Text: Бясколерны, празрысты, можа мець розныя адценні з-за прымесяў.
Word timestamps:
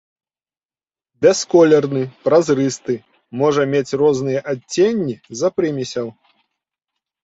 Бясколерны, 1.25 2.01
празрысты, 2.25 2.97
можа 3.45 3.61
мець 3.77 3.97
розныя 4.05 4.39
адценні 4.57 5.15
з-за 5.31 5.57
прымесяў. 5.59 6.07